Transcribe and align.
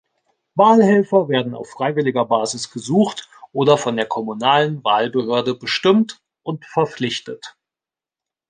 Wahlhelfer 0.55 1.29
werden 1.29 1.53
auf 1.53 1.69
freiwilliger 1.69 2.25
Basis 2.25 2.71
gesucht 2.71 3.29
oder 3.53 3.77
von 3.77 3.97
der 3.97 4.07
kommunalen 4.07 4.83
Wahlbehörde 4.83 5.53
bestimmt 5.53 6.23
und 6.41 6.65
verpflichtet. 6.65 7.55